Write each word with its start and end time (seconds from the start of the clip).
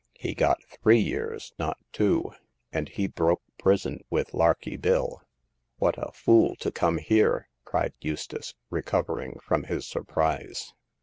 He 0.15 0.33
got 0.33 0.63
three 0.63 0.97
years, 0.97 1.53
not 1.59 1.77
two; 1.91 2.31
and 2.73 2.89
he 2.89 3.05
broke 3.05 3.43
prison 3.59 4.03
with 4.09 4.33
Larky 4.33 4.75
Bill." 4.75 5.21
What 5.77 5.93
a 5.99 6.11
fool 6.11 6.55
to 6.55 6.71
come 6.71 6.97
here!" 6.97 7.49
cried 7.65 7.93
Eustace, 8.01 8.55
recovering 8.71 9.37
from 9.43 9.65
his 9.65 9.85
surprise. 9.85 10.73